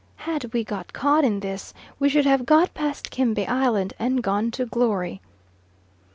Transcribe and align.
Had 0.25 0.51
we 0.51 0.63
got 0.63 0.93
caught 0.93 1.23
in 1.23 1.41
this, 1.41 1.75
we 1.99 2.09
should 2.09 2.25
have 2.25 2.43
got 2.47 2.73
past 2.73 3.11
Kembe 3.11 3.47
Island, 3.47 3.93
and 3.99 4.23
gone 4.23 4.49
to 4.49 4.65
Glory. 4.65 5.21